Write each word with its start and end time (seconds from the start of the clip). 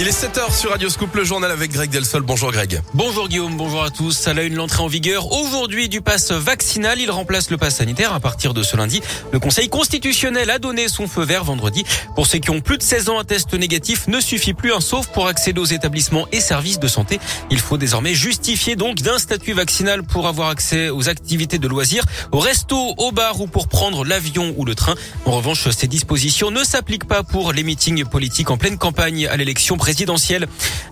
Il 0.00 0.08
est 0.08 0.18
7h 0.18 0.58
sur 0.58 0.70
Radio 0.70 0.88
Scoop, 0.88 1.14
le 1.14 1.24
journal 1.24 1.50
avec 1.50 1.72
Greg 1.72 1.90
Delsol. 1.90 2.22
Bonjour 2.22 2.50
Greg. 2.50 2.80
Bonjour 2.94 3.28
Guillaume, 3.28 3.58
bonjour 3.58 3.84
à 3.84 3.90
tous. 3.90 4.28
À 4.28 4.32
la 4.32 4.44
une, 4.44 4.54
l'entrée 4.54 4.82
en 4.82 4.86
vigueur 4.86 5.30
aujourd'hui 5.30 5.90
du 5.90 6.00
pass 6.00 6.32
vaccinal. 6.32 6.98
Il 6.98 7.10
remplace 7.10 7.50
le 7.50 7.58
pass 7.58 7.76
sanitaire 7.76 8.14
à 8.14 8.18
partir 8.18 8.54
de 8.54 8.62
ce 8.62 8.78
lundi. 8.78 9.02
Le 9.30 9.38
Conseil 9.38 9.68
constitutionnel 9.68 10.48
a 10.48 10.58
donné 10.58 10.88
son 10.88 11.06
feu 11.06 11.22
vert 11.24 11.44
vendredi. 11.44 11.84
Pour 12.14 12.26
ceux 12.26 12.38
qui 12.38 12.48
ont 12.48 12.62
plus 12.62 12.78
de 12.78 12.82
16 12.82 13.10
ans, 13.10 13.18
un 13.18 13.24
test 13.24 13.52
négatif 13.52 14.08
ne 14.08 14.20
suffit 14.20 14.54
plus, 14.54 14.72
un 14.72 14.80
sauf 14.80 15.06
pour 15.08 15.26
accéder 15.26 15.60
aux 15.60 15.66
établissements 15.66 16.26
et 16.32 16.40
services 16.40 16.80
de 16.80 16.88
santé. 16.88 17.20
Il 17.50 17.58
faut 17.58 17.76
désormais 17.76 18.14
justifier 18.14 18.76
donc 18.76 19.02
d'un 19.02 19.18
statut 19.18 19.52
vaccinal 19.52 20.02
pour 20.02 20.28
avoir 20.28 20.48
accès 20.48 20.88
aux 20.88 21.10
activités 21.10 21.58
de 21.58 21.68
loisirs, 21.68 22.06
au 22.32 22.38
resto, 22.38 22.94
au 22.96 23.12
bar 23.12 23.38
ou 23.38 23.46
pour 23.46 23.68
prendre 23.68 24.06
l'avion 24.06 24.54
ou 24.56 24.64
le 24.64 24.74
train. 24.74 24.94
En 25.26 25.32
revanche, 25.32 25.68
ces 25.68 25.88
dispositions 25.88 26.50
ne 26.50 26.64
s'appliquent 26.64 27.06
pas 27.06 27.22
pour 27.22 27.52
les 27.52 27.64
meetings 27.64 28.06
politiques 28.06 28.50
en 28.50 28.56
pleine 28.56 28.78
campagne 28.78 29.26
à 29.26 29.36
l'élection 29.36 29.76
présidentielle. 29.76 29.89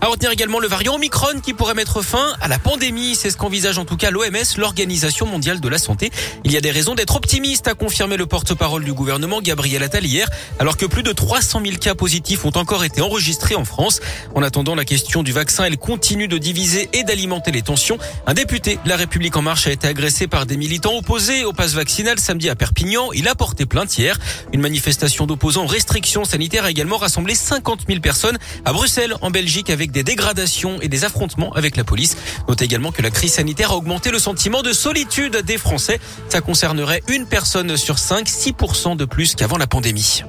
À 0.01 0.07
retenir 0.07 0.31
également 0.31 0.59
le 0.59 0.67
variant 0.67 0.95
Omicron 0.95 1.39
qui 1.41 1.53
pourrait 1.53 1.73
mettre 1.73 2.01
fin 2.01 2.33
à 2.41 2.47
la 2.47 2.59
pandémie. 2.59 3.15
C'est 3.15 3.29
ce 3.31 3.37
qu'envisage 3.37 3.77
en 3.77 3.85
tout 3.85 3.97
cas 3.97 4.11
l'OMS, 4.11 4.57
l'Organisation 4.57 5.25
mondiale 5.25 5.59
de 5.59 5.69
la 5.69 5.77
santé. 5.77 6.11
Il 6.43 6.51
y 6.51 6.57
a 6.57 6.61
des 6.61 6.71
raisons 6.71 6.95
d'être 6.95 7.15
optimiste, 7.15 7.67
a 7.67 7.73
confirmé 7.73 8.17
le 8.17 8.25
porte-parole 8.25 8.83
du 8.83 8.93
gouvernement 8.93 9.41
Gabriel 9.41 9.83
Attal 9.83 10.05
hier, 10.05 10.29
alors 10.59 10.75
que 10.75 10.85
plus 10.85 11.03
de 11.03 11.11
300 11.11 11.61
000 11.63 11.77
cas 11.77 11.95
positifs 11.95 12.45
ont 12.45 12.51
encore 12.55 12.83
été 12.83 13.01
enregistrés 13.01 13.55
en 13.55 13.65
France. 13.65 14.01
En 14.35 14.43
attendant 14.43 14.75
la 14.75 14.85
question 14.85 15.23
du 15.23 15.31
vaccin, 15.31 15.63
elle 15.63 15.77
continue 15.77 16.27
de 16.27 16.37
diviser 16.37 16.89
et 16.93 17.03
d'alimenter 17.03 17.51
les 17.51 17.61
tensions. 17.61 17.97
Un 18.27 18.33
député 18.33 18.79
de 18.83 18.89
La 18.89 18.97
République 18.97 19.37
en 19.37 19.41
marche 19.41 19.67
a 19.67 19.71
été 19.71 19.87
agressé 19.87 20.27
par 20.27 20.45
des 20.45 20.57
militants 20.57 20.97
opposés 20.97 21.45
au 21.45 21.53
pass 21.53 21.73
vaccinal 21.73 22.19
samedi 22.19 22.49
à 22.49 22.55
Perpignan. 22.55 23.11
Il 23.13 23.27
a 23.27 23.35
porté 23.35 23.65
plainte 23.65 23.97
hier. 23.97 24.17
Une 24.51 24.61
manifestation 24.61 25.25
d'opposants 25.25 25.63
aux 25.63 25.67
restrictions 25.67 26.25
sanitaires 26.25 26.65
a 26.65 26.71
également 26.71 26.97
rassemblé 26.97 27.35
50 27.35 27.81
000 27.87 27.99
personnes 28.01 28.37
à 28.65 28.73
Bruxelles, 28.73 28.88
en 29.21 29.29
Belgique, 29.29 29.69
avec 29.69 29.91
des 29.91 30.03
dégradations 30.03 30.81
et 30.81 30.87
des 30.87 31.05
affrontements 31.05 31.53
avec 31.53 31.77
la 31.77 31.83
police. 31.83 32.17
Notez 32.47 32.65
également 32.65 32.91
que 32.91 33.01
la 33.01 33.11
crise 33.11 33.33
sanitaire 33.33 33.71
a 33.71 33.75
augmenté 33.75 34.09
le 34.09 34.19
sentiment 34.19 34.61
de 34.61 34.73
solitude 34.73 35.37
des 35.37 35.57
Français. 35.57 35.99
Ça 36.29 36.41
concernerait 36.41 37.03
une 37.07 37.25
personne 37.25 37.77
sur 37.77 37.99
cinq, 37.99 38.27
6% 38.27 38.97
de 38.97 39.05
plus 39.05 39.35
qu'avant 39.35 39.57
la 39.57 39.67
pandémie. 39.67 40.23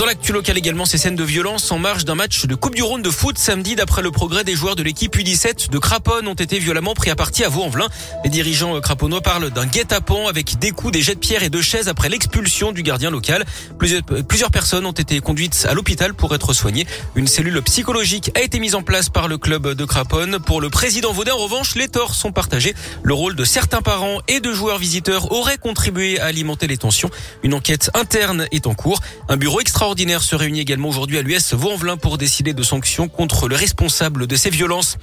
Dans 0.00 0.06
l'actu 0.06 0.32
local 0.32 0.56
également, 0.56 0.86
ces 0.86 0.96
scènes 0.96 1.14
de 1.14 1.24
violence 1.24 1.70
en 1.70 1.78
marge 1.78 2.06
d'un 2.06 2.14
match 2.14 2.46
de 2.46 2.54
Coupe 2.54 2.74
du 2.74 2.82
Rhône 2.82 3.02
de 3.02 3.10
foot 3.10 3.36
samedi. 3.36 3.76
D'après 3.76 4.00
le 4.00 4.10
progrès 4.10 4.44
des 4.44 4.54
joueurs 4.54 4.74
de 4.74 4.82
l'équipe 4.82 5.14
U17 5.14 5.68
de 5.68 5.78
Craponne 5.78 6.26
ont 6.26 6.32
été 6.32 6.58
violemment 6.58 6.94
pris 6.94 7.10
à 7.10 7.16
partie 7.16 7.44
à 7.44 7.50
Vaux-en-Velin. 7.50 7.86
Les 8.24 8.30
dirigeants 8.30 8.80
craponnois 8.80 9.20
parlent 9.20 9.50
d'un 9.50 9.66
guet-apens 9.66 10.26
avec 10.26 10.58
des 10.58 10.70
coups, 10.70 10.94
des 10.94 11.02
jets 11.02 11.16
de 11.16 11.20
pierre 11.20 11.42
et 11.42 11.50
de 11.50 11.60
chaises 11.60 11.88
après 11.88 12.08
l'expulsion 12.08 12.72
du 12.72 12.82
gardien 12.82 13.10
local. 13.10 13.44
Plusieurs, 13.78 14.00
plusieurs 14.26 14.50
personnes 14.50 14.86
ont 14.86 14.92
été 14.92 15.20
conduites 15.20 15.66
à 15.68 15.74
l'hôpital 15.74 16.14
pour 16.14 16.34
être 16.34 16.54
soignées. 16.54 16.86
Une 17.14 17.26
cellule 17.26 17.60
psychologique 17.60 18.30
a 18.34 18.40
été 18.40 18.58
mise 18.58 18.76
en 18.76 18.82
place 18.82 19.10
par 19.10 19.28
le 19.28 19.36
club 19.36 19.74
de 19.74 19.84
Craponne. 19.84 20.38
Pour 20.38 20.62
le 20.62 20.70
président 20.70 21.12
Vaudin, 21.12 21.34
en 21.34 21.40
revanche, 21.40 21.74
les 21.74 21.88
torts 21.88 22.14
sont 22.14 22.32
partagés. 22.32 22.74
Le 23.02 23.12
rôle 23.12 23.36
de 23.36 23.44
certains 23.44 23.82
parents 23.82 24.22
et 24.28 24.40
de 24.40 24.50
joueurs 24.50 24.78
visiteurs 24.78 25.30
aurait 25.30 25.58
contribué 25.58 26.18
à 26.20 26.24
alimenter 26.24 26.68
les 26.68 26.78
tensions. 26.78 27.10
Une 27.42 27.52
enquête 27.52 27.90
interne 27.92 28.46
est 28.50 28.66
en 28.66 28.72
cours. 28.72 29.00
Un 29.28 29.36
bureau 29.36 29.60
extraordinaire 29.60 29.89
extraordinaire 29.90 30.22
se 30.22 30.36
réunit 30.36 30.60
également 30.60 30.88
aujourd'hui 30.88 31.18
à 31.18 31.22
l'US 31.22 31.52
Vaux-en-Velin 31.52 31.96
pour 31.96 32.16
décider 32.16 32.54
de 32.54 32.62
sanctions 32.62 33.08
contre 33.08 33.48
le 33.48 33.56
responsable 33.56 34.28
de 34.28 34.36
ces 34.36 34.48
violences. 34.48 34.98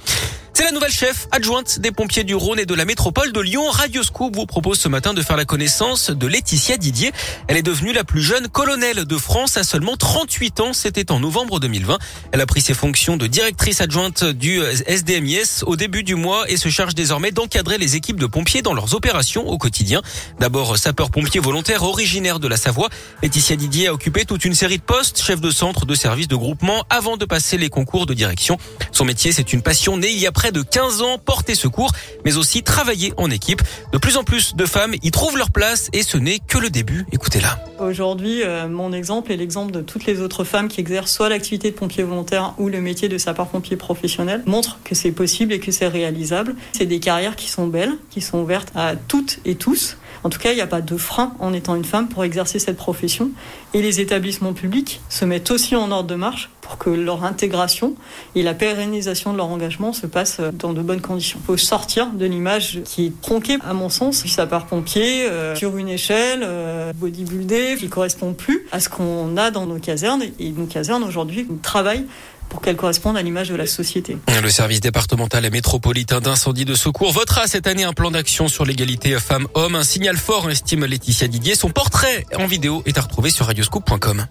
C'est 0.58 0.64
la 0.64 0.72
nouvelle 0.72 0.90
chef 0.90 1.28
adjointe 1.30 1.78
des 1.78 1.92
pompiers 1.92 2.24
du 2.24 2.34
Rhône 2.34 2.58
et 2.58 2.66
de 2.66 2.74
la 2.74 2.84
métropole 2.84 3.30
de 3.30 3.38
Lyon. 3.38 3.70
Radio 3.70 4.02
Scoop 4.02 4.34
vous 4.34 4.44
propose 4.44 4.80
ce 4.80 4.88
matin 4.88 5.14
de 5.14 5.22
faire 5.22 5.36
la 5.36 5.44
connaissance 5.44 6.10
de 6.10 6.26
Laetitia 6.26 6.76
Didier. 6.76 7.12
Elle 7.46 7.56
est 7.56 7.62
devenue 7.62 7.92
la 7.92 8.02
plus 8.02 8.22
jeune 8.22 8.48
colonelle 8.48 9.04
de 9.04 9.16
France 9.18 9.56
à 9.56 9.62
seulement 9.62 9.96
38 9.96 10.58
ans. 10.58 10.72
C'était 10.72 11.12
en 11.12 11.20
novembre 11.20 11.60
2020. 11.60 11.98
Elle 12.32 12.40
a 12.40 12.46
pris 12.46 12.60
ses 12.60 12.74
fonctions 12.74 13.16
de 13.16 13.28
directrice 13.28 13.80
adjointe 13.80 14.24
du 14.24 14.60
SDMIS 14.88 15.62
au 15.64 15.76
début 15.76 16.02
du 16.02 16.16
mois 16.16 16.50
et 16.50 16.56
se 16.56 16.70
charge 16.70 16.96
désormais 16.96 17.30
d'encadrer 17.30 17.78
les 17.78 17.94
équipes 17.94 18.18
de 18.18 18.26
pompiers 18.26 18.60
dans 18.60 18.74
leurs 18.74 18.96
opérations 18.96 19.46
au 19.46 19.58
quotidien. 19.58 20.02
D'abord 20.40 20.76
sapeur-pompier 20.76 21.38
volontaire 21.38 21.84
originaire 21.84 22.40
de 22.40 22.48
la 22.48 22.56
Savoie. 22.56 22.88
Laetitia 23.22 23.54
Didier 23.54 23.86
a 23.86 23.94
occupé 23.94 24.24
toute 24.24 24.44
une 24.44 24.54
série 24.54 24.78
de 24.78 24.82
postes, 24.82 25.22
chef 25.22 25.40
de 25.40 25.52
centre, 25.52 25.86
de 25.86 25.94
service, 25.94 26.26
de 26.26 26.34
groupement, 26.34 26.84
avant 26.90 27.16
de 27.16 27.26
passer 27.26 27.58
les 27.58 27.68
concours 27.68 28.06
de 28.06 28.14
direction. 28.14 28.58
Son 28.90 29.04
métier, 29.04 29.30
c'est 29.30 29.52
une 29.52 29.62
passion 29.62 29.96
née 29.96 30.10
il 30.10 30.18
y 30.18 30.26
a 30.26 30.32
près 30.32 30.47
de 30.50 30.62
15 30.62 31.02
ans, 31.02 31.18
porter 31.18 31.54
secours, 31.54 31.92
mais 32.24 32.36
aussi 32.36 32.62
travailler 32.62 33.12
en 33.16 33.30
équipe. 33.30 33.62
De 33.92 33.98
plus 33.98 34.16
en 34.16 34.24
plus 34.24 34.56
de 34.56 34.66
femmes 34.66 34.94
y 35.02 35.10
trouvent 35.10 35.36
leur 35.36 35.50
place 35.50 35.88
et 35.92 36.02
ce 36.02 36.18
n'est 36.18 36.38
que 36.38 36.58
le 36.58 36.70
début. 36.70 37.06
Écoutez-la. 37.12 37.58
Aujourd'hui, 37.78 38.42
euh, 38.42 38.68
mon 38.68 38.92
exemple 38.92 39.32
est 39.32 39.36
l'exemple 39.36 39.72
de 39.72 39.80
toutes 39.80 40.06
les 40.06 40.20
autres 40.20 40.44
femmes 40.44 40.68
qui 40.68 40.80
exercent 40.80 41.12
soit 41.12 41.28
l'activité 41.28 41.70
de 41.70 41.76
pompier 41.76 42.02
volontaire 42.02 42.54
ou 42.58 42.68
le 42.68 42.80
métier 42.80 43.08
de 43.08 43.18
sapeur-pompier 43.18 43.76
professionnel, 43.76 44.42
montrent 44.46 44.78
que 44.84 44.94
c'est 44.94 45.12
possible 45.12 45.52
et 45.52 45.60
que 45.60 45.72
c'est 45.72 45.88
réalisable. 45.88 46.54
C'est 46.72 46.86
des 46.86 47.00
carrières 47.00 47.36
qui 47.36 47.48
sont 47.48 47.66
belles, 47.66 47.96
qui 48.10 48.20
sont 48.20 48.38
ouvertes 48.38 48.72
à 48.74 48.96
toutes 48.96 49.38
et 49.44 49.54
tous. 49.54 49.96
En 50.24 50.30
tout 50.30 50.38
cas, 50.38 50.52
il 50.52 50.56
n'y 50.56 50.60
a 50.60 50.66
pas 50.66 50.80
de 50.80 50.96
frein 50.96 51.32
en 51.38 51.52
étant 51.52 51.76
une 51.76 51.84
femme 51.84 52.08
pour 52.08 52.24
exercer 52.24 52.58
cette 52.58 52.76
profession. 52.76 53.30
Et 53.74 53.82
les 53.82 54.00
établissements 54.00 54.52
publics 54.52 55.00
se 55.08 55.24
mettent 55.24 55.50
aussi 55.50 55.76
en 55.76 55.90
ordre 55.90 56.08
de 56.08 56.14
marche 56.14 56.50
pour 56.68 56.76
que 56.76 56.90
leur 56.90 57.24
intégration 57.24 57.94
et 58.34 58.42
la 58.42 58.52
pérennisation 58.52 59.32
de 59.32 59.38
leur 59.38 59.46
engagement 59.46 59.94
se 59.94 60.06
passent 60.06 60.40
dans 60.52 60.74
de 60.74 60.82
bonnes 60.82 61.00
conditions. 61.00 61.38
Il 61.42 61.46
faut 61.46 61.56
sortir 61.56 62.10
de 62.12 62.26
l'image 62.26 62.80
qui 62.84 63.06
est 63.06 63.20
tronquée, 63.22 63.56
à 63.66 63.72
mon 63.72 63.88
sens, 63.88 64.22
du 64.22 64.28
sapeur-pompier 64.28 65.28
euh, 65.28 65.56
sur 65.56 65.78
une 65.78 65.88
échelle 65.88 66.42
euh, 66.42 66.92
bodybuildée 66.94 67.76
qui 67.78 67.88
correspond 67.88 68.34
plus 68.34 68.66
à 68.70 68.80
ce 68.80 68.90
qu'on 68.90 69.38
a 69.38 69.50
dans 69.50 69.64
nos 69.64 69.78
casernes. 69.78 70.24
Et 70.38 70.50
nos 70.50 70.66
casernes 70.66 71.04
aujourd'hui 71.04 71.48
travaillent 71.62 72.04
pour 72.50 72.60
qu'elles 72.60 72.76
correspondent 72.76 73.16
à 73.16 73.22
l'image 73.22 73.48
de 73.48 73.56
la 73.56 73.66
société. 73.66 74.18
Le 74.42 74.50
service 74.50 74.80
départemental 74.80 75.44
et 75.46 75.50
métropolitain 75.50 76.20
d'incendie 76.20 76.64
de 76.66 76.74
secours 76.74 77.12
votera 77.12 77.46
cette 77.46 77.66
année 77.66 77.84
un 77.84 77.92
plan 77.92 78.10
d'action 78.10 78.48
sur 78.48 78.66
l'égalité 78.66 79.18
femmes-hommes. 79.18 79.74
Un 79.74 79.84
signal 79.84 80.16
fort, 80.16 80.50
estime 80.50 80.84
Laetitia 80.84 81.28
Didier. 81.28 81.54
Son 81.54 81.70
portrait 81.70 82.26
en 82.36 82.46
vidéo 82.46 82.82
est 82.84 82.98
à 82.98 83.02
retrouver 83.02 83.30
sur 83.30 83.46
radioscoop.com. 83.46 84.26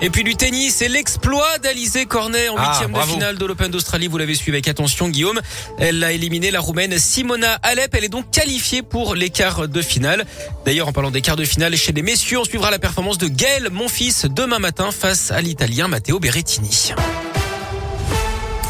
Et 0.00 0.10
puis 0.10 0.22
du 0.22 0.36
tennis, 0.36 0.76
c'est 0.76 0.88
l'exploit 0.88 1.58
d'Alizé 1.58 2.06
Cornet 2.06 2.48
en 2.50 2.54
Ah, 2.56 2.70
huitième 2.70 2.92
de 2.92 3.00
finale 3.00 3.36
de 3.36 3.44
l'Open 3.44 3.70
d'Australie. 3.70 4.06
Vous 4.06 4.16
l'avez 4.18 4.36
suivi 4.36 4.52
avec 4.52 4.68
attention, 4.68 5.08
Guillaume. 5.08 5.40
Elle 5.78 6.02
a 6.04 6.12
éliminé 6.12 6.52
la 6.52 6.60
Roumaine 6.60 6.96
Simona 6.98 7.54
Alep. 7.64 7.92
Elle 7.96 8.04
est 8.04 8.08
donc 8.08 8.30
qualifiée 8.30 8.82
pour 8.82 9.16
les 9.16 9.30
quarts 9.30 9.66
de 9.66 9.82
finale. 9.82 10.24
D'ailleurs, 10.64 10.86
en 10.86 10.92
parlant 10.92 11.10
des 11.10 11.20
quarts 11.20 11.34
de 11.36 11.44
finale, 11.44 11.76
chez 11.76 11.92
les 11.92 12.02
messieurs, 12.02 12.38
on 12.38 12.44
suivra 12.44 12.70
la 12.70 12.78
performance 12.78 13.18
de 13.18 13.26
Gaël 13.26 13.70
Monfils 13.72 14.26
demain 14.30 14.60
matin 14.60 14.90
face 14.92 15.32
à 15.32 15.40
l'Italien 15.40 15.88
Matteo 15.88 16.20
Berrettini. 16.20 16.92